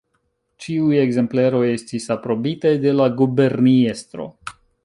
[0.63, 4.31] Ĉiuj ekzempleroj estis aprobitaj de la guberniestro.